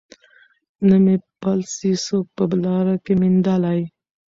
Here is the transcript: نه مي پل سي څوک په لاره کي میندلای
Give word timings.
نه 0.87 0.97
مي 1.03 1.15
پل 1.41 1.59
سي 1.75 1.91
څوک 2.05 2.25
په 2.35 2.43
لاره 2.65 2.95
کي 3.03 3.13
میندلای 3.21 3.81